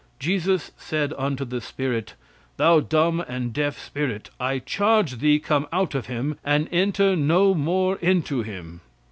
[0.19, 2.15] "Jesus said unto the spirit:
[2.57, 4.31] 'Thou dumb and deaf spirit.
[4.39, 8.81] I charge thee come out of him, and enter no more into him.'"